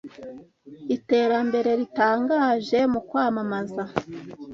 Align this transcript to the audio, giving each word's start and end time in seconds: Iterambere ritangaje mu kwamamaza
Iterambere 0.95 1.69
ritangaje 1.79 2.79
mu 2.93 2.99
kwamamaza 3.07 3.83